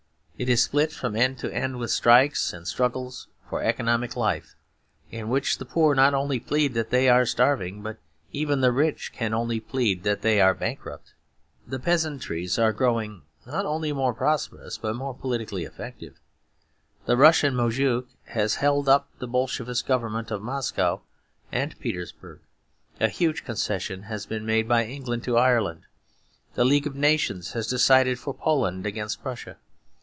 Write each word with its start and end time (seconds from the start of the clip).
It 0.39 0.49
is 0.49 0.63
split 0.63 0.91
from 0.91 1.15
end 1.15 1.37
to 1.37 1.53
end 1.53 1.77
with 1.77 1.91
strikes 1.91 2.51
and 2.51 2.67
struggles 2.67 3.27
for 3.47 3.61
economic 3.61 4.15
life, 4.15 4.55
in 5.11 5.29
which 5.29 5.59
the 5.59 5.65
poor 5.65 5.93
not 5.93 6.15
only 6.15 6.39
plead 6.39 6.73
that 6.73 6.89
they 6.89 7.07
are 7.07 7.27
starving, 7.27 7.83
but 7.83 7.99
even 8.31 8.59
the 8.59 8.71
rich 8.71 9.13
can 9.13 9.35
only 9.35 9.59
plead 9.59 10.01
that 10.01 10.23
they 10.23 10.41
are 10.41 10.55
bankrupt. 10.55 11.13
The 11.67 11.77
peasantries 11.77 12.57
are 12.57 12.73
growing 12.73 13.21
not 13.45 13.67
only 13.67 13.93
more 13.93 14.15
prosperous 14.15 14.79
but 14.79 14.95
more 14.95 15.13
politically 15.13 15.63
effective; 15.63 16.19
the 17.05 17.15
Russian 17.17 17.53
moujik 17.55 18.07
has 18.29 18.55
held 18.55 18.89
up 18.89 19.09
the 19.19 19.27
Bolshevist 19.27 19.85
Government 19.85 20.31
of 20.31 20.41
Moscow 20.41 21.01
and 21.51 21.79
Petersburg; 21.79 22.39
a 22.99 23.09
huge 23.09 23.43
concession 23.45 24.01
has 24.03 24.25
been 24.25 24.47
made 24.47 24.67
by 24.67 24.85
England 24.85 25.23
to 25.25 25.37
Ireland; 25.37 25.83
the 26.55 26.65
League 26.65 26.87
of 26.87 26.95
Nations 26.95 27.51
has 27.51 27.67
decided 27.67 28.17
for 28.17 28.33
Poland 28.33 28.87
against 28.87 29.21
Prussia. 29.21 29.57